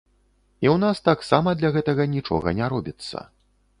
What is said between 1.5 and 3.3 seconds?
для гэтага нічога не робіцца.